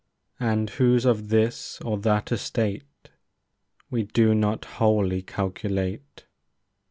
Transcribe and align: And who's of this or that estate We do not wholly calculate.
And 0.39 0.67
who's 0.71 1.05
of 1.05 1.29
this 1.29 1.79
or 1.81 1.99
that 1.99 2.31
estate 2.31 3.09
We 3.91 4.01
do 4.01 4.33
not 4.33 4.65
wholly 4.65 5.21
calculate. 5.21 6.25